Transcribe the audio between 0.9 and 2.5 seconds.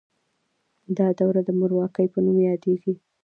دا دوره د مورواکۍ په نوم